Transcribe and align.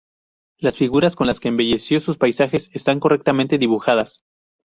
Las 0.57 0.77
figuras 0.77 1.15
con 1.15 1.27
las 1.27 1.39
que 1.39 1.47
embelleció 1.49 1.99
sus 1.99 2.17
paisajes 2.17 2.71
están 2.73 2.99
correctamente 2.99 3.59
dibujadas. 3.59 4.23